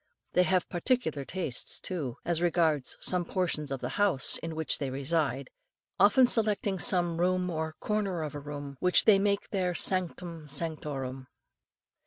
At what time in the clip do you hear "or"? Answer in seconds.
7.51-7.75